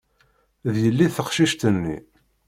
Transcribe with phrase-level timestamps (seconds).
[0.71, 1.97] D yelli teqcict-nni.